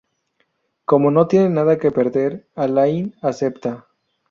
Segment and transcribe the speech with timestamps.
[0.85, 3.85] Como no tiene nada que perder Alain acepta.